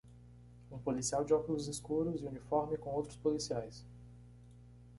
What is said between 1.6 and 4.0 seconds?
escuros e uniforme com outros policiais